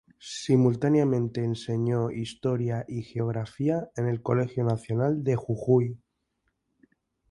Simultáneamente 0.43 1.43
enseñó 1.43 2.09
Historia 2.09 2.85
y 2.87 3.03
Geografía 3.03 3.91
en 3.95 4.07
el 4.07 4.23
Colegio 4.23 4.63
Nacional 4.63 5.23
de 5.23 5.35
Jujuy. 5.35 5.95